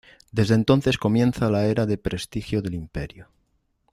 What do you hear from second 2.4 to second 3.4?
del imperio.